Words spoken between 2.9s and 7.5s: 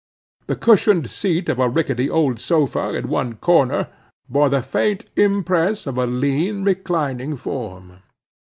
in one corner bore the faint impress of a lean, reclining